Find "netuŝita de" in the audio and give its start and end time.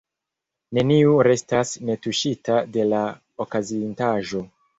1.91-2.87